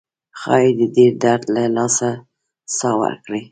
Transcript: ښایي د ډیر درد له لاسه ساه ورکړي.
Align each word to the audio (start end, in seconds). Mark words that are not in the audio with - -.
ښایي 0.39 0.71
د 0.79 0.81
ډیر 0.95 1.11
درد 1.23 1.43
له 1.55 1.63
لاسه 1.77 2.09
ساه 2.77 2.95
ورکړي. 3.03 3.41